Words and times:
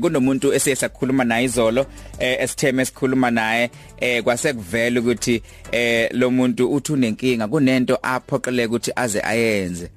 kunomuntu 0.00 0.52
esiyakhuluma 0.54 1.24
naye 1.24 1.44
izolo 1.44 1.86
eh 2.18 2.36
esitheme 2.40 2.82
esikhuluma 2.82 3.30
naye 3.30 3.70
eh 4.00 4.22
kwase 4.22 4.52
kuvela 4.52 5.00
ukuthi 5.00 5.42
eh 5.72 6.08
lo 6.12 6.30
muntu 6.30 6.72
uthi 6.72 6.92
unenkinga 6.92 7.48
kunento 7.48 7.98
aphoqeleka 8.02 8.68
ukuthi 8.68 8.92
aze 8.96 9.20
ayenze. 9.22 9.90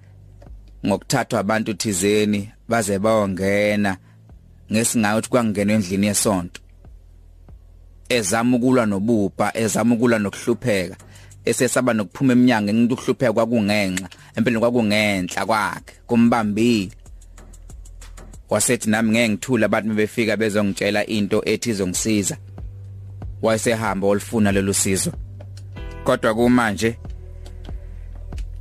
Ngokuthathwa 0.85 1.39
abantu 1.39 1.73
thizeni 1.73 2.51
baze 2.69 2.99
bayongena 2.99 3.97
ngesingayo 4.71 5.17
ukuthi 5.17 5.29
kwangena 5.29 5.73
endlini 5.73 6.07
yesonto. 6.07 6.61
Ezama 8.09 8.57
ukulwa 8.57 8.85
nobupha 8.85 9.57
ezama 9.57 9.95
ukulwa 9.95 10.19
nokuhlupheka. 10.19 10.95
Esesaba 11.45 11.93
nokuphuma 11.93 12.33
eminyango 12.33 12.73
ngithi 12.73 12.93
ukuhlupheka 12.93 13.33
kwakungenxa 13.33 14.07
empeleni 14.35 14.59
kwakungenhla 14.59 15.45
kwakhe 15.45 15.93
kumbambile. 16.07 17.02
Wasethi 18.49 18.89
nami 18.89 19.11
ngeke 19.11 19.29
ngithula 19.29 19.65
abantu 19.65 19.89
bebefika 19.89 20.37
bezongitshela 20.37 21.05
into 21.05 21.41
ethi 21.45 21.69
izongisiza 21.69 22.37
wayesehamba 23.41 24.07
olufuna 24.07 24.51
lelo 24.51 24.73
sizo. 24.73 25.11
Kodwa 26.03 26.35
kumanje 26.35 26.97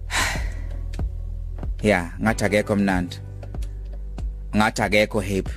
ya 1.83 2.13
ngathi 2.23 2.45
akekho 2.45 2.77
mnandi. 2.77 3.17
Ngathi 4.57 4.83
akekho 4.83 5.21
happy. 5.21 5.53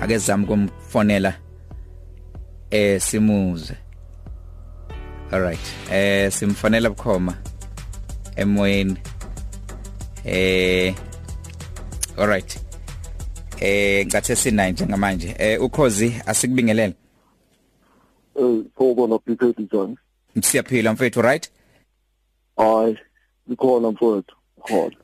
Ake 0.00 0.18
zama 0.18 0.46
kumfonela 0.46 1.34
eh 2.70 3.00
simuze. 3.00 3.74
Alright 5.32 5.92
eh 5.92 6.32
simfonela 6.32 6.90
bukhoma 6.90 7.34
emoyeni. 8.36 8.96
Eh 10.24 10.94
alright 12.18 12.67
eh 13.60 14.06
ngathi 14.06 14.36
sina 14.36 14.70
njengamanje. 14.70 15.34
Eh 15.38 15.62
ukhozi 15.62 16.14
asikubingelele. 16.26 16.94
Eh 18.40 18.62
sawubona 18.78 19.18
Peter 19.18 19.52
John 19.72 19.96
siyaphila 20.42 20.92
mfethu 20.92 21.22
right? 21.22 21.50
Hayi 22.56 22.98
ikhona 23.52 23.90
mfowethu 23.90 24.36
khona 24.62 24.96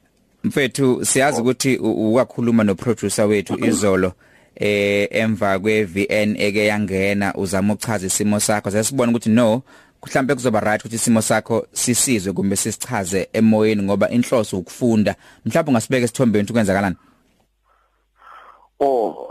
mfethu 0.44 1.04
siyazi 1.04 1.40
ukuthi 1.40 1.76
uwakhuluma 1.76 2.64
no 2.64 2.74
producer 2.74 3.26
wethu 3.26 3.64
izolo 3.64 4.12
eh 4.54 5.08
emva 5.10 5.58
kwe 5.58 5.84
VN 5.84 6.36
eke 6.38 6.66
yangena 6.66 7.34
uzama 7.34 7.74
ukuchaza 7.74 8.06
isimo 8.06 8.40
sakho. 8.40 8.70
Sesibona 8.70 9.12
ukuthi 9.12 9.30
no 9.30 9.62
mhlambe 10.02 10.34
kuzoba 10.34 10.60
right 10.60 10.80
ukuthi 10.80 10.96
isimo 10.96 11.22
sakho 11.22 11.66
sisizwe 11.72 12.32
kumbe 12.32 12.56
sisichaze 12.56 13.28
emoyeni 13.32 13.82
ngoba 13.82 14.10
inhloso 14.10 14.58
ukufunda. 14.58 15.14
Mhlawumbe 15.44 15.70
ungasibeka 15.70 16.04
esithombeni 16.04 16.48
ukwenzakalani 16.50 16.96
Oh 18.80 19.28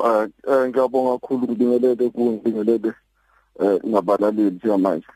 eh 0.47 0.69
ngiyabonga 0.69 1.19
kakhulu 1.19 1.47
ngibingelele 1.47 2.09
kungibingelele 2.09 2.93
eh 3.59 3.79
nabalaleli 3.83 4.51
njengamanje. 4.51 5.07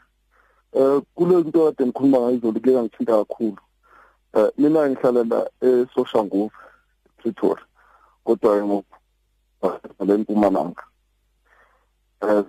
Eh 0.73 1.01
kule 1.15 1.35
nto 1.41 1.65
kade 1.65 1.85
ngikhuluma 1.85 2.17
ngayo 2.19 2.37
izolo 2.37 2.59
ke 2.59 2.71
ngithinta 2.71 3.23
kakhulu. 3.23 3.61
Eh 4.33 4.49
mina 4.57 4.89
ngihlala 4.89 5.23
la 5.23 5.49
eSoshanguve 5.61 6.51
Pretoria. 7.17 7.65
Kodwa 8.23 8.65
ngoku 8.65 8.95
lempumalanga. 10.05 10.83
Eh 12.21 12.43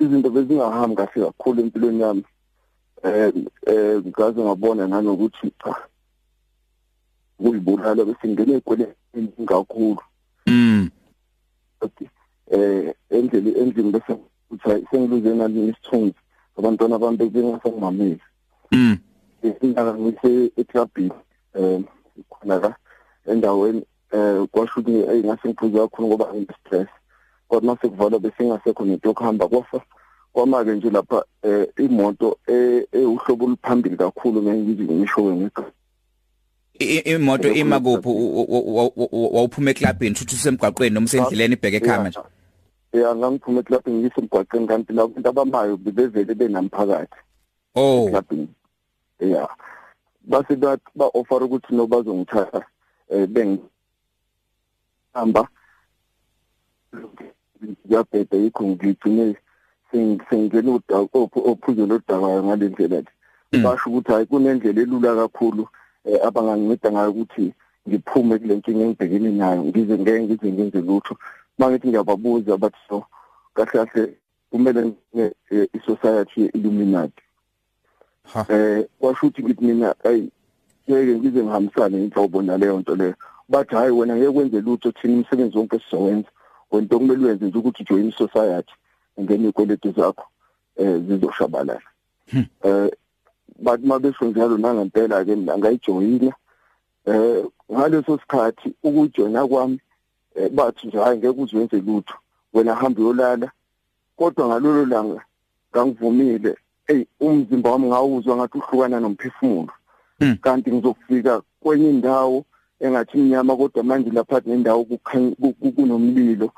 izinto 0.00 0.30
bezingahambi 0.30 0.96
kahle 0.96 1.24
kakhulu 1.26 1.60
empilweni 1.62 2.02
yami. 2.02 2.24
Eh 3.02 3.32
eh 3.66 4.02
ngaze 4.06 4.40
ngabona 4.42 4.86
nanokuthi 4.86 5.52
cha 5.62 5.76
kuyibulala 7.38 8.04
bese 8.04 8.28
ngene 8.28 8.56
ekweletini 8.58 9.46
kakhulu. 9.46 10.02
Mm. 11.82 12.06
Eh 12.50 12.94
endlini 13.10 13.50
endlini 13.58 13.92
bese 13.92 14.16
uthi 14.50 14.86
sengiluze 14.90 15.34
nalini 15.34 15.68
isithunzi 15.68 16.14
abantwana 16.58 16.98
bami 16.98 17.16
bengasangimameli. 17.16 18.20
Mm. 18.72 18.98
Indaba 19.62 19.94
ngise 19.94 20.52
eklabhini 20.56 21.12
eh 21.54 21.80
khona 22.30 22.58
la 22.58 22.76
endaweni 23.26 23.82
eh 24.12 24.46
kwasho 24.52 24.80
ukuthi 24.80 24.92
engase 24.92 25.48
ngiphuze 25.48 25.78
kakhulu 25.78 26.08
ngoba 26.08 26.32
ngine 26.34 26.54
stress. 26.60 26.88
Kodwa 27.48 27.74
mase 27.74 27.88
kuvala 27.88 28.18
bese 28.18 28.44
ngasekho 28.44 28.84
nento 28.84 29.08
yokuhamba 29.08 29.48
kwafa 29.48 29.80
kwamake 30.32 30.70
nje 30.70 30.90
lapha 30.90 31.24
eh 31.42 31.68
imoto 31.76 32.38
ehlobo 32.46 33.44
oluphambili 33.44 33.96
kakhulu 33.96 34.42
ngiyizi 34.42 34.82
ngisho 34.82 35.22
ngeke 35.22 35.62
imoto 36.78 37.52
ima 37.52 37.80
kuphi? 37.80 38.08
wawuphuma 39.12 39.70
eklabhini 39.70 40.14
futhi 40.14 40.34
usemgwaqweni 40.34 40.94
noma 40.94 41.04
usendleleni 41.04 41.54
ibheke 41.54 41.76
ekhaya 41.76 42.02
manje? 42.02 42.18
Ya 42.92 43.14
ngangiphuma 43.14 43.60
eklabhini 43.60 44.02
ngisemgwaqweni 44.02 44.66
kanti 44.66 44.92
la 44.92 45.02
abantu 45.02 45.28
abamayo 45.28 45.76
bebevele 45.76 46.34
benamphakathi 46.34 47.18
oh. 47.74 48.08
eklabhini. 48.08 48.48
Ya 49.20 49.48
base 50.22 50.56
ba 50.56 51.10
offer 51.14 51.42
ukuthi 51.42 51.74
no 51.74 51.86
bazongithatha 51.86 52.62
eh 53.10 53.26
beng 53.26 53.58
hamba 55.14 55.48
yabheda 57.88 58.36
yikho 58.36 58.64
ngigcine 58.64 59.36
sengingena 59.90 60.72
udaba 60.72 61.08
ophuzo 61.12 61.86
lodaba 61.86 62.42
ngalendlela 62.42 63.02
basho 63.62 63.90
ukuthi 63.90 64.12
hayi 64.12 64.26
kunendlela 64.26 64.80
elula 64.82 65.14
kakhulu. 65.16 65.68
Abanganginceda 66.26 66.92
ngayo 66.92 67.10
ukuthi 67.10 67.52
ngiphume 67.88 68.38
kule 68.38 68.56
nkinga 68.56 68.84
engibhekene 68.84 69.30
nayo 69.30 69.64
ngize 69.64 69.98
ngeke 69.98 70.22
ngize 70.22 70.52
ngenze 70.52 70.80
lutho. 70.80 71.16
Mangithi 71.58 71.88
ngiyababuza 71.88 72.56
bathi 72.56 72.78
so 72.88 73.04
kahle 73.54 73.72
kahle 73.72 74.14
kumele 74.50 74.92
i-society 75.76 76.40
ye-illuminati. 76.40 77.22
Eh 78.48 78.86
kwasho 78.98 79.26
ukuthi 79.26 79.42
ngithi 79.42 79.64
mina 79.64 79.94
ayi 80.04 80.30
ngeke 80.88 81.18
ngize 81.18 81.42
ngihambisane 81.42 82.04
inhlobo 82.04 82.42
naleyo 82.42 82.78
nto 82.78 82.96
leyo. 82.96 83.14
Bathi 83.48 83.74
hayi 83.74 83.90
wena 83.90 84.16
ngeke 84.16 84.32
kwenze 84.32 84.60
lutho 84.60 84.92
thina 84.92 85.14
umsebenzi 85.14 85.58
wonke 85.58 85.78
sizowenza. 85.78 86.28
Wena 86.70 86.86
kumele 86.86 87.26
wenze 87.26 87.44
nje 87.44 87.58
ukuthi 87.58 87.84
join 87.84 88.08
i-society 88.08 88.72
ngene 89.20 89.48
ikweletu 89.48 89.92
zakho 89.92 90.24
eh 90.76 91.00
zizoshabalala. 91.08 91.80
Eh 92.62 92.90
bathi 93.58 93.86
mabesho 93.86 94.24
njalo 94.24 94.58
nangempela 94.58 95.24
ke 95.24 95.32
angayijoyina 95.32 96.32
eh 97.06 97.44
ngaleso 97.72 98.18
sikhathi 98.18 98.74
ukujoyina 98.82 99.46
kwami 99.46 99.80
bathi 100.50 100.86
nje 100.86 100.98
hayi 100.98 101.18
ngeke 101.18 101.40
uzwenze 101.40 101.76
lutho 101.76 102.14
wena 102.52 102.74
hamba 102.74 103.00
uyolala. 103.00 103.50
Kodwa 104.16 104.46
ngalolo 104.46 104.86
langa 104.86 105.22
ngangivumile 105.72 106.56
hey 106.86 107.04
umzimba 107.20 107.70
wami 107.70 107.86
ngawuzwa 107.86 108.36
ngathi 108.36 108.58
uhlukana 108.58 109.00
nomphefumulo. 109.00 109.72
Kanti 110.40 110.72
ngizofika 110.72 111.42
kwenye 111.60 111.90
indawo 111.90 112.44
engathi 112.80 113.18
imnyama 113.18 113.56
kodwa 113.56 113.84
manje 113.84 114.10
lapha 114.10 114.40
nendawo 114.46 114.84
kunomlilo 115.76 116.52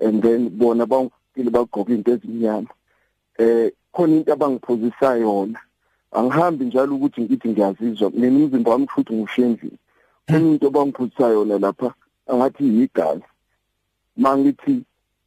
and 0.00 0.22
then 0.22 0.48
bona 0.48 0.86
bangile 0.86 1.50
bagqoka 1.50 1.92
into 1.92 2.12
ezimnyama. 2.12 2.68
Eh 3.38 3.72
khona 3.92 4.16
into 4.16 4.32
abangiphozisa 4.32 5.16
yona. 5.16 5.60
Angihambi 6.14 6.64
njalo 6.64 6.94
ukuthi 6.94 7.20
ngithi 7.22 7.48
ngiyazizwa 7.48 8.10
mina 8.10 8.36
umzimba 8.38 8.70
wami 8.70 8.86
futhi 8.86 9.12
ngushendlini 9.14 9.78
khona 10.26 10.46
into 10.50 10.66
abangiphuzisa 10.68 11.26
yona 11.28 11.58
lapha 11.58 11.94
angathi 12.30 12.64
yigazi 12.64 13.28
mangithi 14.16 14.74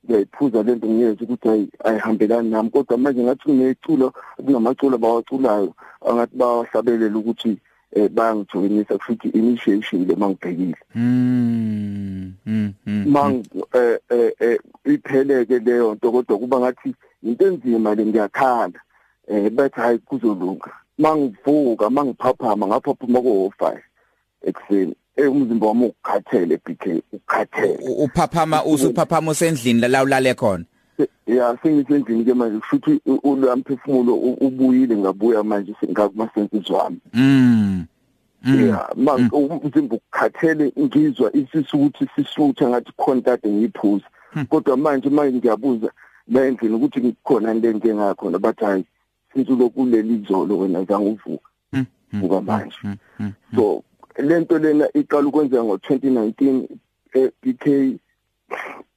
ngiyayiphuza 0.05 0.63
lento 0.63 0.87
ngiyeza 0.87 1.21
ukuthi 1.23 1.69
ayihambelani 1.87 2.49
nami 2.49 2.69
kodwa 2.69 2.97
manje 2.97 3.23
ngathi 3.23 3.43
kuneculo 3.43 4.13
kunamaculo 4.45 4.97
bawaculayo 4.97 5.73
angathi 6.07 6.35
bawahlabelela 6.37 7.17
ukuthi 7.17 7.57
eh 7.91 8.09
bayangijoyinisa 8.09 8.99
futhi 8.99 9.27
initiation 9.29 10.07
le 10.07 10.15
mangibhekile 10.15 10.77
mm 10.95 12.33
mang 13.05 13.43
eh 13.73 13.97
eh 14.39 14.59
ipheleke 14.85 15.59
leyo 15.59 15.95
nto 15.95 16.11
kodwa 16.11 16.39
kuba 16.39 16.59
ngathi 16.59 16.95
into 17.23 17.47
enzima 17.47 17.95
le 17.95 18.05
ngiyakhala. 18.05 18.79
Eh 19.27 19.49
bathi 19.49 19.79
hayi 19.79 19.97
kuzolunga. 19.97 20.71
Mangivuka 20.97 21.89
mangiphaphama 21.89 22.67
ngaphaphuma 22.67 23.21
ko 23.21 23.51
5 23.59 23.77
ekseni 24.41 24.95
eh 25.15 25.31
umzimba 25.31 25.67
wami 25.67 25.85
ukukhathele 25.85 26.57
BK 26.65 27.03
ukukhathele. 27.13 27.79
Uphaphama 27.97 28.65
usuphaphama 28.65 29.31
usendlini 29.31 29.87
la 29.87 30.03
ulale 30.03 30.33
khona? 30.33 30.65
Ya 31.27 31.57
sengisendlini 31.63 32.25
ke 32.25 32.33
manje 32.33 32.59
futhi 32.69 33.01
ulamphefumulo 33.23 34.15
ubuyile 34.15 34.97
ngabuya 34.97 35.43
manje 35.43 35.75
ngakumasenses 35.91 36.69
wami. 36.69 36.99
Mm 37.13 37.85
ya 38.45 38.89
manje 38.95 39.29
umzimba 39.31 39.95
ukukhathele 39.95 40.71
ngizwa 40.79 41.35
isisu 41.35 41.77
ukuthi 41.77 42.07
sisutha 42.15 42.69
ngathi 42.69 42.91
kade 43.23 43.49
ngiyiphuza. 43.49 44.05
Kodwa 44.49 44.77
manje 44.77 45.09
manje 45.09 45.37
ngiyabuza 45.37 45.91
la 46.27 46.45
endlini 46.45 46.75
ukuthi 46.75 46.99
ngikhona 46.99 47.51
into 47.51 47.69
engengakhona 47.69 48.39
bathi 48.39 48.65
hayi 48.65 48.85
since 49.37 49.51
ulokuleli 49.53 50.15
izolo 50.15 50.57
wena 50.57 50.83
zange 50.83 51.09
uvuka 51.09 51.49
buka 52.13 52.41
manje. 52.41 52.77
so 53.55 53.83
lento 54.17 54.57
lena 54.57 54.87
iqala 54.93 55.27
ukwenzeka 55.27 55.61
ngo2019 55.61 56.67
ePK 57.13 57.99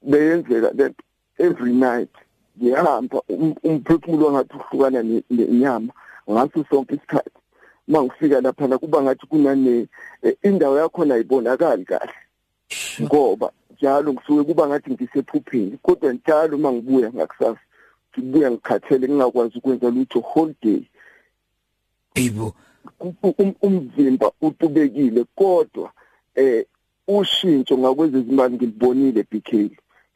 beyenzeka 0.02 0.70
lento 0.72 1.02
every 1.38 1.72
night 1.72 2.08
ngiyahamba 2.58 3.22
um- 3.28 3.56
umphefumulo 3.62 4.26
wangathi 4.26 4.54
uhlukana 4.56 5.02
ne- 5.02 5.22
nenyama 5.30 5.92
ngaso 6.30 6.64
sonke 6.70 6.94
isikhathi. 6.94 7.30
Mangifika 7.88 8.40
lapha 8.40 8.68
la 8.68 8.78
kuba 8.78 9.02
ngathi 9.02 9.26
kunane 9.26 9.86
eh, 10.22 10.36
indawo 10.42 10.78
yakho 10.78 11.02
ayibonakali 11.02 11.84
kahle. 11.84 12.12
Ngoba 13.02 13.52
njalo 13.76 14.12
ngisuke 14.12 14.44
kuba 14.44 14.68
ngathi 14.68 14.90
ngisephupheni 14.90 15.78
kodwa 15.82 16.12
njalo 16.12 16.58
mangibuya 16.58 17.12
ngakusasa 17.12 17.60
ngibuya 18.18 18.50
ngikhathele 18.50 19.08
ngingakwazi 19.08 19.58
ukwenza 19.58 19.90
lutho 19.90 20.20
whole 20.20 20.54
day. 20.62 20.82
Eyibo. 22.14 22.54
U- 23.00 23.14
um- 23.38 23.54
umzimba 23.62 24.32
utubekile 24.40 25.24
kodwa 25.34 25.90
eh 26.34 26.64
ushintsho 27.08 27.78
ngakwezezimali 27.78 28.54
ngilibonile 28.54 29.24
BK 29.30 29.70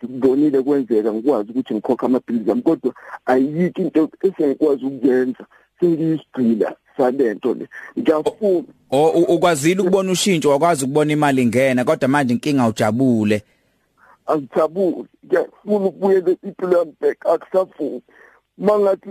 ngikubonile 0.05 0.63
kwenzeka 0.63 1.13
ngikwazi 1.13 1.51
ukuthi 1.51 1.75
ngikhokha 1.75 2.07
amaphilisi 2.07 2.51
ami 2.51 2.63
kodwa 2.63 2.95
ayikho 3.27 3.83
into 3.83 4.11
esengikwazi 4.23 4.85
ukuyenza 4.85 5.47
sengiyisigcila 5.81 6.77
salento 6.97 7.55
le. 7.55 7.69
Ngiyafuna 7.99 8.65
o 8.91 9.09
u- 9.11 9.35
ukwazile 9.35 9.81
ukubona 9.81 10.13
ushintsho 10.13 10.51
wakwazi 10.51 10.85
ukubona 10.85 11.13
imali 11.13 11.43
ingena 11.43 11.85
kodwa 11.85 12.09
manje 12.09 12.35
inkinga 12.35 12.69
ujabule. 12.69 13.43
Angijabuli 14.27 15.09
ngiyafuna 15.27 15.87
ukubuyela 15.87 16.37
impilo 16.43 16.79
yami 16.79 16.95
back. 17.01 17.27
Akusafuni 17.27 18.03
mangathi 18.59 19.09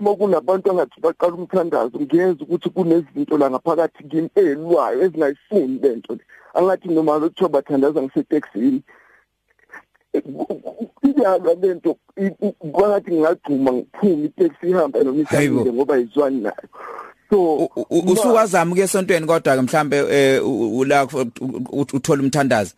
makunabantu 0.00 0.70
angathi 0.70 1.00
baqala 1.00 1.34
umthandazo 1.34 2.00
ngiyenza 2.00 2.44
ukuthi 2.44 2.70
kunezinto 2.70 3.38
la 3.38 3.50
ngaphakathi 3.50 4.04
kimi 4.04 4.28
elwayo 4.34 5.02
ezingayifuni 5.02 5.78
lento 5.82 6.14
le. 6.14 6.20
Angathi 6.54 6.88
noma 6.88 7.18
lokuthiwa 7.18 7.48
bathandaza 7.50 8.02
ngiseteksini 8.02 8.82
iyalwa 11.02 11.54
lento 11.54 11.96
kwangathi 12.72 13.10
ngingagcuma 13.10 13.72
ngiphume 13.72 14.24
iteksi 14.24 14.66
ihamba 14.70 15.02
noma 15.02 15.24
Hayibo. 15.24 15.54
ishamile 15.54 15.72
ngoba 15.72 15.98
izwani 15.98 16.40
nayo. 16.40 16.68
So 17.30 17.54
U- 17.56 17.68
u- 17.76 17.86
u- 17.90 18.12
usuwazama 18.12 18.74
ke 18.74 18.80
esontweni 18.82 19.26
kodwa 19.26 19.56
ke 19.56 19.62
mhlambe 19.62 19.96
eh, 20.10 20.46
u- 20.46 20.78
u- 20.78 20.84
la 20.84 21.04
uthola 21.72 22.22
umthandazo? 22.22 22.74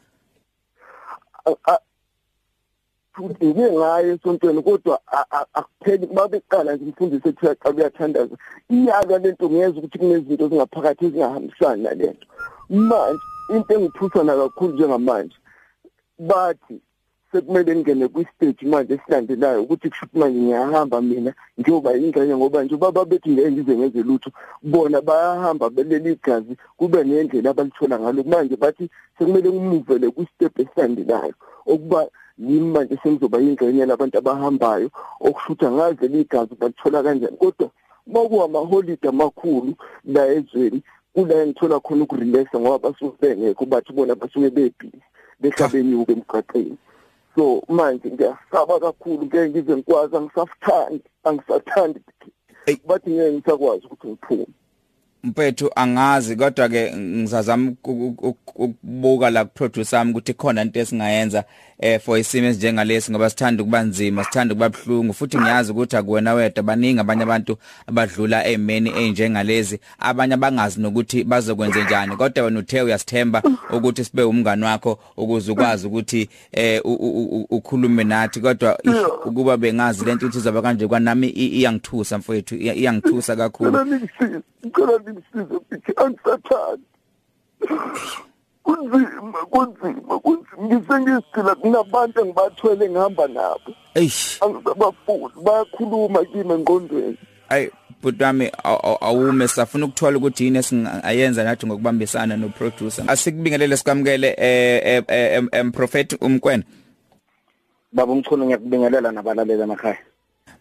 Futhi 3.15 3.47
ngike 3.47 3.73
ngayo 3.73 4.13
esontweni 4.15 4.63
kodwa 4.63 5.01
a- 5.07 5.27
a- 5.31 5.47
akupheli 5.55 6.07
babeqala 6.07 6.75
nje 6.75 6.85
umfundisi 6.85 7.29
ethi 7.29 7.47
uyaqala 7.47 7.77
uyathandaza 7.77 8.37
iyalwa 8.71 9.19
lento 9.19 9.47
ngiyeza 9.49 9.79
ukuthi 9.79 9.99
kunezinto 9.99 10.45
ezingaphakathi 10.45 11.05
ezingahambisani 11.07 11.83
nalento. 11.83 12.27
Manje 12.71 13.23
into 13.55 13.75
engithusana 13.75 14.33
kakhulu 14.37 14.73
njengamanje 14.75 15.37
bathi 16.19 16.81
sekumele 17.35 17.77
ngene 17.77 18.09
kwi-stage 18.09 18.67
manje 18.67 18.95
esilandelayo 18.95 19.63
ukuthi 19.63 19.91
kushuthi 19.91 20.19
manje 20.19 20.41
ngiyahamba 20.41 21.01
mina 21.01 21.33
njengoba 21.59 21.97
ingxenye 21.97 22.37
ngoba 22.37 22.65
nje 22.65 22.77
baba 22.77 23.05
bethi 23.05 23.31
ngeke 23.31 23.51
ngize 23.51 23.77
ngenze 23.77 24.03
lutho. 24.03 24.31
Bona 24.63 25.01
bayahamba 25.01 25.71
beleli 25.71 26.13
igazi 26.13 26.57
kube 26.77 27.05
nendlela 27.05 27.51
abalithola 27.51 27.99
ngalo. 27.99 28.23
Manje 28.23 28.57
bathi 28.57 28.91
sekumele 29.19 29.51
ngimuvele 29.51 30.11
kwi-step 30.11 30.59
esilandelayo 30.59 31.35
okuba 31.67 32.07
yimi 32.39 32.71
manje 32.71 32.99
sengizoba 33.03 33.39
yingxenye 33.39 33.87
labantu 33.87 34.19
abahambayo 34.19 34.89
okushutha 35.21 35.73
ngaze 35.73 36.09
ligazi 36.09 36.55
balithola 36.61 37.03
kanjani. 37.03 37.37
Kodwa 37.37 37.71
makuwa 38.07 38.45
amaholide 38.45 39.09
amakhulu 39.09 39.75
la 40.05 40.23
ezweni 40.27 40.83
kula 41.15 41.35
engithola 41.43 41.81
khona 41.81 42.05
ukurelaxa 42.05 42.61
ngoba 42.61 42.79
basuke 42.79 43.17
bengekho 43.21 43.67
bathi 43.67 43.93
bona 43.93 44.15
basuke 44.15 44.51
bebhizi 44.51 45.03
behlabenyuke 45.41 46.13
emgaqeni 46.13 46.79
so 47.35 47.63
manje 47.69 48.11
ngiyasaba 48.11 48.81
kakhulu 48.81 49.23
ngeke 49.27 49.49
ngize 49.49 49.73
ngikwazi 49.77 50.17
angisafuthandi 50.17 51.05
angisathandi 51.25 52.01
Ey. 52.67 52.77
bathi 52.87 53.11
ngeke 53.11 53.33
ngisakwazi 53.33 53.87
ukuthi 53.87 54.07
ngiphume 54.09 54.47
mfethu 55.25 55.71
angazi 55.77 56.37
kodwa 56.37 56.69
ke 56.69 56.93
ngizazama 56.97 57.71
uku- 57.71 58.15
uku- 58.19 58.63
ukubuka 58.65 59.31
la 59.31 59.45
kuproducer 59.45 59.85
sami 59.85 60.11
ukuthi 60.11 60.35
khona 60.35 60.63
into 60.63 60.81
esingayenza 60.81 61.45
eh 61.81 62.01
for 62.01 62.19
isimo 62.19 62.47
esinjengalesi 62.47 63.11
ngoba 63.13 63.31
sithanda 63.31 63.63
ukuba 63.63 63.83
nzima 63.83 64.25
sithanda 64.25 64.55
ukuba 64.55 64.69
buhlungu 64.69 65.15
futhi 65.15 65.39
ngiyazi 65.39 65.73
ukuthi 65.73 65.97
akuwena 65.97 66.35
wedwa 66.35 66.63
baningi 66.63 67.01
abanye 67.01 67.23
abantu 67.23 67.57
abadlula 67.87 68.47
ezimeni 68.47 68.91
ezinjengalezi 68.91 69.81
abanye 69.99 70.35
abangazi 70.35 70.81
nokuthi 70.81 71.25
bazokwenza 71.25 71.85
njani 71.85 72.17
kodwa 72.17 72.45
wena 72.45 72.59
uthe 72.59 72.83
uyasithemba 72.83 73.43
ukuthi 73.77 74.05
sibe 74.05 74.23
umngani 74.23 74.65
wakho 74.65 74.99
ukuze 75.17 75.53
ukwazi 75.53 75.87
ukuthi 75.87 76.29
eh 76.53 76.81
u- 76.85 76.93
u- 76.95 77.37
u- 77.41 77.47
ukhulume 77.51 78.05
nathi 78.05 78.41
kodwa 78.41 78.79
ish, 78.83 78.93
ukuba 79.27 79.57
bengazi 79.57 80.05
lento 80.05 80.27
ukuthi 80.27 80.39
izaba 80.39 80.63
kanje 80.63 80.87
kwanami 80.87 81.27
i- 81.29 81.47
iyangithusa 81.61 82.19
mfethu 82.19 82.55
iya- 82.57 82.75
iyangithusa 82.75 83.37
kakhulu. 83.37 83.71
Ngicela 84.67 84.99
ningisize 84.99 84.99
ngicela 84.99 84.99
ningisize 84.99 85.59
bithi 85.71 85.93
angisathandi 85.97 86.85
kunzima 88.63 89.41
kunzima 89.51 90.19
kunzima 90.19 90.63
ngisengisigcila 90.63 91.55
kunabantu 91.55 92.21
engibathwele 92.21 92.91
ngihamba 92.91 93.29
nabo. 93.29 93.71
Eish. 93.95 94.43
Angisabafuni 94.43 95.35
bayakhuluma 95.45 96.25
kimi 96.25 96.55
engqondweni. 96.55 97.19
Ay 97.49 97.71
butwami 98.03 98.51
awume. 99.01 99.49
Safuna 99.49 99.87
ukuthola 99.87 100.19
ukuthi 100.19 100.45
yini 100.45 100.59
esingayenza 100.59 101.45
nathi 101.45 101.67
ngokubambisana 101.67 102.37
no 102.37 102.49
producer 102.49 103.05
asikubingelele 103.09 103.77
sikamkele 103.77 104.35
eh 104.39 105.05
em 105.09 105.49
em 105.53 105.73
prophet 105.73 106.17
umkwena. 106.21 106.65
Baba 107.93 108.13
umchunu 108.13 108.45
ngiyakubingelela 108.45 109.13
nabalaleli 109.13 109.63
emakhaya. 109.63 109.99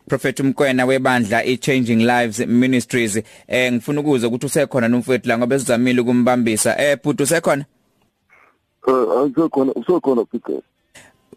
Prophet 0.08 0.40
umkwena 0.40 0.86
webandla 0.86 1.44
i 1.46 1.58
changing 1.58 2.06
lives 2.06 2.40
ministries. 2.40 3.22
Eh 3.48 3.74
ngifuna 3.74 4.02
ukuza 4.02 4.28
ukuthi 4.28 4.46
usekhona 4.46 4.88
nomfowethu 4.88 5.28
la 5.28 5.38
ngoba 5.38 5.60
sizamile 5.60 6.02
ukumbambisa. 6.02 6.78
Eh 6.78 6.98
bhuti 7.04 7.24
usekhona? 7.24 7.66
Eh 8.88 9.20
angisekhona 9.20 9.74
usekhona 9.74 10.26
bigel 10.32 10.62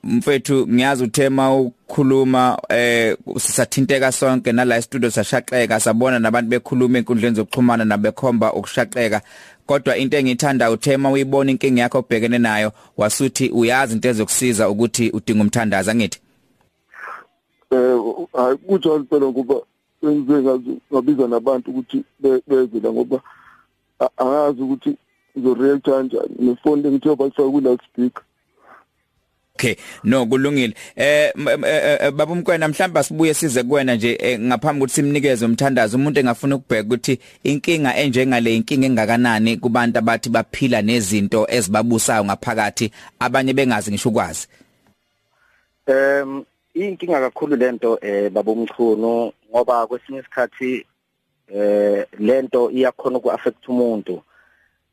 mfethu 0.07 0.69
ngiyazi 0.69 1.05
uthema 1.05 1.55
ukukhuluma 1.55 2.59
eh 2.69 3.17
sisathinteka 3.39 4.13
sonke 4.13 4.53
nala 4.53 4.83
studio 4.83 5.11
sashaqeka 5.11 5.81
sabona 5.81 6.19
nabantu 6.19 6.51
bekhuluma 6.51 6.99
enkundleni 6.99 7.37
zokuxhumana 7.37 7.85
nabekhomba 7.85 8.53
ukushaqeka. 8.53 9.21
Kodwa 9.67 9.97
into 9.97 10.17
engithanda 10.17 10.71
uthema 10.71 11.11
uyibona 11.11 11.51
inkingi 11.51 11.81
yakho 11.81 11.99
obhekene 11.99 12.39
nayo 12.39 12.73
wasuthi 12.97 13.49
uyazi 13.49 13.95
into 13.95 14.09
ezokusiza 14.09 14.69
ukuthi 14.69 15.11
udinga 15.11 15.43
umthandaza 15.43 15.95
ngithi 15.95 16.21
eh 17.70 17.99
hayi 18.32 18.56
kunjalo 18.56 19.05
phela 19.11 19.27
ngoba 19.27 19.55
sengize 20.01 20.43
ngazi 20.43 20.79
ngabiza 20.93 21.29
nabantu 21.29 21.70
ukuthi 21.70 22.05
be- 22.20 22.43
beze 22.46 22.81
la 22.81 22.93
ngoba 22.93 23.20
angazi 24.17 24.63
ukuthi 24.63 24.96
ngizoreact 25.39 25.85
kanjani. 25.85 26.35
Nefoni 26.39 26.87
engithiwa 26.89 27.17
basifaka 27.17 27.51
ku 27.51 27.61
loudspeaker 27.61 28.23
Okay 29.56 29.77
no 30.05 30.27
kulungile. 30.27 30.75
Eh 30.96 31.32
eh, 31.35 31.99
eh, 32.01 32.11
baba 32.11 32.32
umkwena 32.32 32.69
mhlamba 32.69 33.03
sibuye 33.03 33.35
size 33.35 33.63
kuwena 33.63 33.94
nje 33.94 34.19
eh, 34.20 34.41
ngaphambi 34.41 34.81
ukuthi 34.81 34.94
simnikeze 34.94 35.44
umthandazo 35.44 35.96
umuntu 35.96 36.20
engafuna 36.20 36.56
ukubheka 36.56 36.87
ukuthi 36.87 37.19
inkinga 37.44 37.96
enjengale 37.96 38.56
inkinga 38.56 38.87
engakanani 38.87 39.56
kubantu 39.56 39.99
abathi 39.99 40.29
baphila 40.31 40.82
nezinto 40.82 41.46
ezibabusayo 41.49 42.25
ngaphakathi 42.25 42.91
abanye 43.19 43.53
bengazi 43.53 43.91
ngisho 43.91 44.08
ukwazi? 44.08 44.49
Em 45.87 46.44
inkinga 46.77 47.21
kakhulu 47.21 47.56
lento 47.56 47.99
eh 48.03 48.31
baba 48.31 48.53
umchunu 48.53 49.33
ngoba 49.51 49.87
kwesinye 49.87 50.21
isikhathi 50.21 50.87
eh 51.49 52.06
lento 52.19 52.71
iyakhona 52.71 53.19
uku-affect 53.19 53.69
umuntu. 53.69 54.23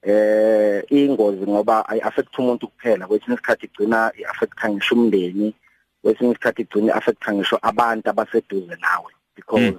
Eh 0.02 0.84
ingozi 0.90 1.44
ngoba 1.48 1.86
ayi-affect 1.90 2.38
umuntu 2.40 2.68
kuphela. 2.68 3.08
Kwesinye 3.08 3.36
isikhathi 3.36 3.66
igcina 3.66 4.12
i-affecta 4.20 4.70
ngisho 4.70 4.96
umndeni 4.96 5.54
kwesinye 6.02 6.32
isikhathi 6.32 6.62
igcina 6.62 6.88
i-affecta 6.94 7.34
ngisho 7.34 7.58
abantu 7.62 8.10
abaseduze 8.10 8.75
nawe. 8.82 9.12
Because 9.36 9.75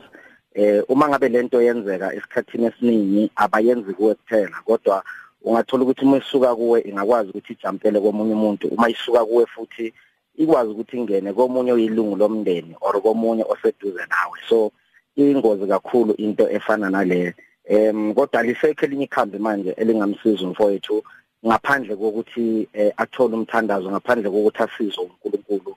eh 0.55 0.83
uma 0.89 1.09
ngabe 1.09 1.29
lento 1.29 1.63
yenzeka 1.63 2.15
esikhathini 2.15 2.67
esiningi 2.67 3.31
abayenzi 3.37 3.95
kuwe 3.95 4.15
kuphela. 4.15 4.57
Kodwa 4.65 5.05
ungathola 5.43 5.83
ukuthi 5.83 6.05
uma 6.05 6.17
isuka 6.17 6.57
kuwe 6.57 6.81
ingakwazi 6.81 7.31
ukuthi 7.31 7.53
ijampele 7.53 8.01
komunye 8.01 8.33
umuntu. 8.33 8.69
Uma 8.69 8.91
isuka 8.91 9.25
kuwe 9.25 9.47
futhi 9.47 9.95
ikwazi 10.37 10.71
ukuthi 10.71 10.97
ingene 10.97 11.33
komunye 11.33 11.73
oyilungu 11.73 12.17
lomndeni 12.17 12.75
or 12.81 13.01
komunye 13.03 13.45
oseduze 13.49 14.05
nawe. 14.11 14.39
So 14.49 14.73
ingozi 15.17 15.67
kakhulu 15.67 16.15
into 16.19 16.51
efana 16.51 16.91
nale 16.91 17.35
em 17.65 18.15
kodwa 18.15 18.43
lisekho 18.43 18.85
elinye 18.85 19.05
ikhambi 19.05 19.39
manje 19.39 19.71
elingamsiza 19.71 20.45
umfowethu 20.45 21.03
ngaphandle 21.47 21.97
kokuthi 21.97 22.69
eh, 22.73 22.93
athole 22.97 23.35
umthandazo 23.35 23.91
ngaphandle 23.91 24.31
kokuthi 24.31 24.63
asizwe 24.63 25.05
uNkulunkulu 25.05 25.77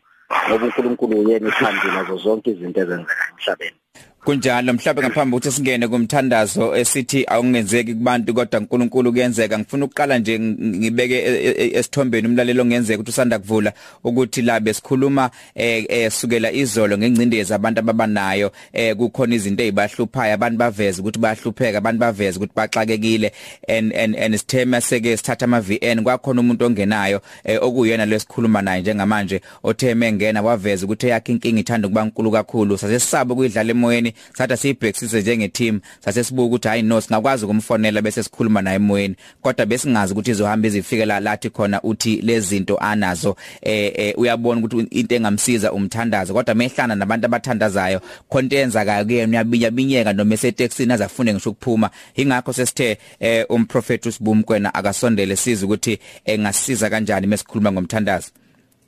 ngoba 0.50 0.66
uNkulunkulu 0.66 1.20
uyena 1.20 1.48
ikhambi 1.50 1.88
lazo 1.96 2.18
zonke 2.18 2.52
izinto 2.52 2.80
ezenzeka 2.82 3.24
emhlabeni. 3.32 3.80
Kunjalo 4.28 4.74
mhlawumbe 4.74 5.02
ngaphambi 5.02 5.36
ukuthi 5.36 5.52
singene 5.52 5.88
kumthandazo 5.88 6.76
esithi 6.76 7.26
awungenzeki 7.28 7.94
kubantu 7.94 8.34
kodwa 8.34 8.60
uNkulunkulu 8.60 9.12
kuyenzeka 9.12 9.60
ngifuna 9.60 9.86
ukuqala 9.86 10.20
nje 10.20 10.40
ngibeke 10.40 11.18
e, 11.18 11.56
e, 11.58 11.72
esithombeni 11.80 12.28
umlalelo 12.28 12.66
ngenzeka 12.66 13.00
ukuthi 13.00 13.10
usanda 13.10 13.40
kuvula 13.40 13.74
ukuthi 14.04 14.42
la 14.42 14.60
besikhuluma 14.60 15.30
eh 15.56 16.12
sukela 16.12 16.52
izolo 16.52 16.98
ngengcindezi 16.98 17.54
abantu 17.54 17.80
ababanayo 17.80 18.52
eh 18.74 18.96
kukhona 18.96 19.36
izinto 19.36 19.64
ezibahluphayo 19.64 20.34
abantu 20.34 20.58
baveza 20.58 21.02
ukuthi 21.02 21.20
bayahlupheka 21.20 21.78
abantu 21.78 22.00
baveza 22.00 22.38
ukuthi 22.38 22.54
baxakekile 22.56 23.32
and 23.68 23.94
and 23.94 24.16
and 24.16 24.36
sithema 24.38 24.82
seke 24.82 25.18
sithatha 25.18 25.46
ama 25.46 25.62
VN 25.62 26.04
kwakhona 26.04 26.42
umuntu 26.42 26.66
ongenayo 26.66 27.22
eh, 27.44 27.64
okuyena 27.64 28.06
lesikhuluma 28.06 28.62
naye 28.62 28.82
njengamanje 28.82 29.42
otheme 29.64 30.12
ngena 30.14 30.42
waveza 30.42 30.86
ukuthi 30.86 31.08
yakhe 31.08 31.32
inkinga 31.32 31.60
ithanda 31.60 31.88
kuba 31.88 32.06
nkulu 32.06 32.32
kakhulu. 32.32 32.78
Sase 32.78 33.00
sisaba 33.00 33.34
ukuyidlala 33.34 33.72
emoyeni 33.88 34.14
satha 34.38 34.58
siyibhekisise 34.58 35.22
njenge 35.22 35.48
team 35.48 35.80
sase 36.00 36.24
sibuka 36.24 36.46
ukuthi 36.46 36.68
hayi 36.68 36.82
no 36.82 37.02
singakwazi 37.02 37.46
ukumfonela 37.46 38.02
bese 38.02 38.24
sikhuluma 38.24 38.62
naye 38.62 38.76
emoyeni. 38.76 39.16
Kodwa 39.42 39.66
besingazi 39.66 40.14
ukuthi 40.14 40.32
izohamba 40.32 40.68
izifikela 40.68 41.20
lathi 41.20 41.50
khona 41.50 41.82
uthi 41.82 42.22
lezi 42.22 42.48
zinto 42.48 42.78
anazo. 42.78 43.36
Eh, 43.62 43.94
eh 43.96 44.14
uyabona 44.18 44.62
ukuthi 44.62 44.88
into 45.00 45.16
engamsiza 45.16 45.72
umthandazo. 45.72 46.34
Kodwa 46.34 46.56
mehlana 46.56 46.96
nabantu 46.96 47.26
abathandazayo 47.26 48.02
khonto 48.30 48.56
yenzakayo 48.56 49.06
kuyena 49.06 49.28
uyabinya 49.28 49.72
binyeka 49.72 50.14
noma 50.14 50.34
eseTexini 50.34 50.94
azafune 50.94 51.34
ngisho 51.34 51.50
ukuphuma. 51.50 51.90
Ingakho 52.16 52.54
sesithe 52.54 52.98
eh, 53.20 53.46
umprofeti 53.50 54.10
usibumkwena 54.10 54.74
akasondele 54.74 55.36
siza 55.36 55.66
ukuthi 55.66 56.00
engasiza 56.26 56.90
kanjani 56.90 57.28
mesikhuluma 57.28 57.72
ngomthandazo. 57.72 58.28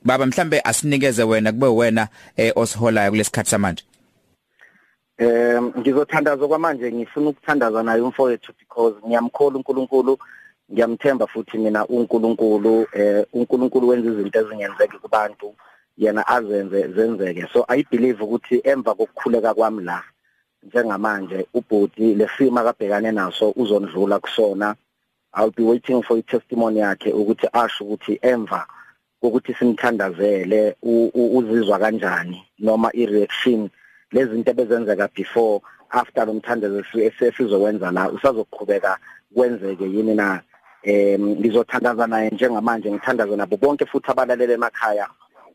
Baba 0.04 0.26
mhlambe 0.26 0.60
asinikeze 0.60 1.22
wena 1.22 1.52
kube 1.52 1.66
wena 1.66 2.08
eh, 2.36 2.52
osiholayo 2.56 3.10
kulesikhathi 3.10 3.50
samanje. 3.50 3.84
Eh 5.20 5.62
ngizothandaza 5.78 6.48
kwamanje 6.48 6.92
ngifuna 6.92 7.28
ukuthandaza 7.30 7.82
naye 7.82 8.00
umfowethu 8.00 8.52
because 8.58 8.94
ngiyamkhola 9.06 9.56
uNkulunkulu 9.56 10.18
ngiyamthemba 10.72 11.26
futhi 11.26 11.58
mina 11.58 11.86
uNkulunkulu 11.86 12.86
eh 12.92 13.26
uNkulunkulu 13.32 13.88
wenza 13.88 14.10
izinto 14.10 14.40
ezingenzeki 14.40 14.98
kubantu 14.98 15.54
yena 15.98 16.26
azenze 16.26 16.88
zenzeke. 16.88 17.46
So 17.52 17.66
i 17.68 17.84
believe 17.90 18.24
ukuthi 18.24 18.60
emva 18.64 18.94
kokukhuleka 18.94 19.54
kwami 19.54 19.84
la 19.84 20.02
njengamanje 20.62 21.46
ubhoti 21.54 22.14
lesima 22.14 22.60
akabhekane 22.60 23.12
naso 23.12 23.52
uzondlula 23.56 24.18
kusona. 24.20 24.74
I'll 25.34 25.50
be 25.50 25.62
waiting 25.62 26.02
for 26.02 26.16
i-testimony 26.16 26.78
yakhe 26.80 27.12
ukuthi 27.12 27.46
asho 27.52 27.84
ukuthi 27.84 28.18
emva 28.22 28.66
kokuthi 29.20 29.54
simthandazele 29.54 30.76
uzizwa 30.82 31.78
kanjani 31.78 32.42
noma 32.58 32.88
i-reaction 32.94 33.70
lezi 34.12 34.30
zinto 34.30 34.50
ebezenzeka 34.50 35.08
before 35.14 35.60
after 35.90 36.26
lo 36.26 36.34
mthandazo 36.34 36.84
esizokwenza 37.00 37.90
la 37.90 38.10
usazoqhubeka 38.10 38.98
kwenzeke 39.34 39.84
yini 39.84 40.14
na? 40.14 40.42
Em 40.82 41.22
ngizothandaza 41.36 42.06
naye 42.06 42.30
njengamanje 42.30 42.90
ngithandaza 42.90 43.36
nabo 43.36 43.56
bonke 43.56 43.86
futhi 43.86 44.10
abalalele 44.10 44.54
emakhaya 44.54 45.06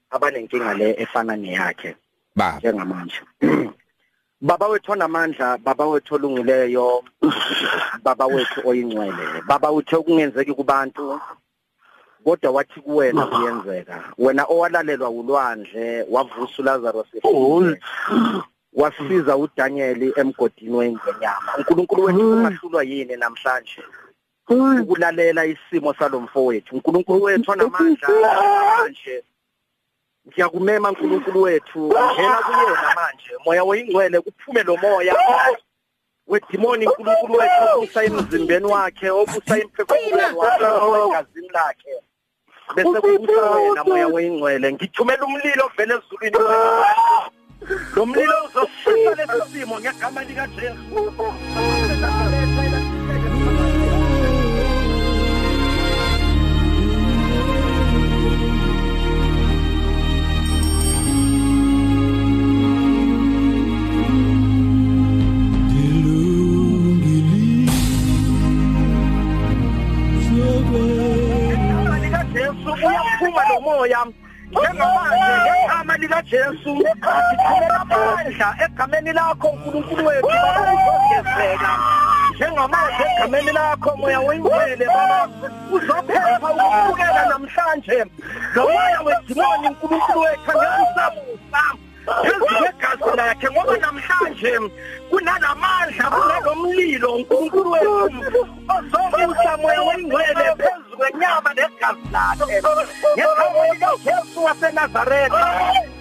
abanenkinga 0.10 0.74
le 0.74 0.96
efana 1.02 1.36
neyakhe 1.36 1.96
ba. 2.36 2.58
njengamanje. 2.58 3.22
Baba 4.42 4.68
wethu 4.68 4.92
onamandla 4.92 5.58
baba 5.58 5.86
wethu 5.86 6.16
olungileyo 6.16 7.04
baba 8.04 8.26
wethu 8.26 8.68
oyingcwele 8.68 9.42
baba 9.48 9.72
uthe 9.72 9.96
ukungenzeki 9.96 10.54
kubantu 10.54 11.20
kodwa 12.26 12.52
wathi 12.52 12.80
kuwena 12.82 13.28
kuyenzeka. 13.28 14.04
Wena 14.18 14.46
owalalelwa 14.46 15.10
ulwandle 15.10 16.06
wavusa 16.10 16.54
uLazarus 16.60 17.08
efile 17.14 17.82
wasiza 18.74 19.38
uDaniel 19.38 20.14
emgodini 20.20 20.76
wenyama 20.78 21.50
uNkulunkulu 21.58 22.04
wethu 22.04 22.32
ungahlulwa 22.32 22.84
yini 22.84 23.16
namhlanje? 23.16 23.84
Ukulalela 24.82 25.46
isimo 25.46 25.94
salomfo 25.94 26.46
wethu 26.46 26.76
uNkulunkulu 26.76 27.24
wethu 27.24 27.52
onamandla 27.52 28.08
manje 28.78 29.24
ngiyakumema 30.28 30.90
uNkulunkulu 30.90 31.42
wethu. 31.42 31.80
Ngena 31.88 32.38
kuyena 32.38 32.96
manje. 32.96 33.32
Moya 33.46 33.64
oyingcwele 33.64 34.22
kuphume 34.22 34.64
lo 34.64 34.78
moya. 34.78 35.16
Wedimoni 36.28 36.88
uNkulunkulu 36.88 37.34
wethu 37.34 37.64
obusa 37.78 38.04
emzimbeni 38.04 38.66
wakhe 38.66 39.10
obusa 39.10 39.58
emphefumulweni 39.60 40.38
wakhe 40.38 40.66
ogazini 40.66 41.50
lakhe. 41.54 42.02
Bese 42.76 43.02
kubusa 43.02 43.52
wena 43.52 43.84
moya 43.84 44.08
oyingcwele 44.08 44.74
ngithumela 44.74 45.24
umlilo 45.26 45.64
ovela 45.66 45.94
ezulwini. 45.96 46.38
Lo 47.96 48.06
mlilo 48.06 48.36
uzosisa 48.46 49.12
lesi 49.18 49.40
simo 49.52 49.80
ngegama 49.80 50.24
lika 50.24 50.48
Jesu 50.48 50.96
uyaphuma 73.36 73.50
lo 73.50 73.62
moya 73.62 74.06
njengamanje 74.52 75.34
ngegama 75.42 75.98
lika 75.98 76.22
Jesu 76.22 76.76
ngithumela 76.76 77.82
amandla 77.82 78.56
egameni 78.66 79.14
lakho 79.14 79.48
uNkulunkulu 79.48 80.06
wethu 80.06 80.28
baba 80.28 80.62
uzogezeka 80.74 81.72
njengamanje 82.36 83.04
egameni 83.18 83.52
lakho 83.52 83.98
moya 83.98 84.20
wengcwele 84.20 84.86
baba 84.86 85.30
uzophepha 85.72 86.50
ukubukela 86.52 87.26
namhlanje. 87.30 88.06
Lo 88.56 88.64
moya 88.64 89.02
wedimoni 89.06 89.68
uNkulunkulu 89.68 90.20
wethu 90.20 90.52
ngiyasabusa 92.06 92.62
ngegazi 92.62 93.18
lakhe 93.18 93.48
ngoba 93.52 93.78
namhlanje 93.78 94.52
kunalamandla 95.10 96.06
kunalomlilo 96.14 97.10
uNkulunkulu 97.16 97.72
wethu 97.72 98.42
ozobusa 98.76 99.58
moya 99.58 99.82
wengcwele 99.82 100.46
phezu 100.62 100.98
kwenyama 100.98 101.54
negazi 101.54 102.08
lakhe. 102.12 102.62
Ngegama 103.14 103.62
likaJesu 103.74 104.44
waseNazaretha 104.46 105.48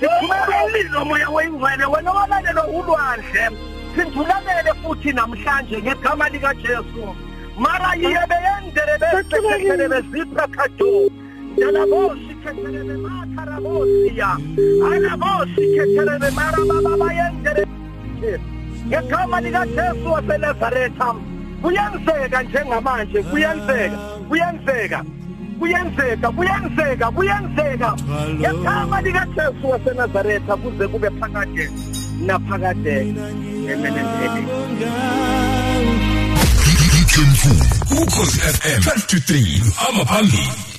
sithumela 0.00 0.64
umlilo 0.64 1.04
moya 1.04 1.30
wengcwele 1.30 1.84
wena 1.84 2.10
owalalelo 2.10 2.62
ulwandle. 2.62 3.50
Sindulelele 3.96 4.72
futhi 4.82 5.12
namhlanje 5.12 5.78
ngegama 5.82 6.28
likaJesu. 6.28 7.16
Mara 7.58 7.94
yiye 7.94 8.26
beyendele 8.30 8.98
besekele 8.98 9.88
bezipha 9.88 10.48
khado 10.48 11.10
Dalabosi 11.58 12.34
keterebe 12.42 12.96
makarabosia. 13.04 14.30
Anabosi 14.90 15.62
keterebe 15.74 16.30
marababa 16.30 16.92
bayendere. 17.00 17.64
Ngegama 18.88 19.40
lika 19.40 19.66
Jesu 19.66 20.12
waseNazaretha 20.12 21.14
kuyenzeka 21.62 22.42
njengamanje 22.42 23.22
kuyenzeka 23.22 23.98
kuyenzeka 24.28 25.04
kuyenzeka 25.58 26.30
kuyenzeka 26.30 27.10
kuyenzeka 27.10 27.96
ngegama 28.34 29.00
lika 29.02 29.26
Jesu 29.26 29.70
waseNazaretha 29.70 30.56
kuze 30.56 30.88
kube 30.88 31.10
phakade 31.10 31.70
naphakade 32.26 33.00
amen 33.72 33.94
Ukhozi 38.02 38.40
FM 38.40 38.80
23 38.80 39.88
amaphambili 39.88 40.73